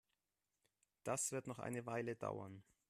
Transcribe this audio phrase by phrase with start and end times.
[1.03, 2.63] Das wird noch eine Weile dauern.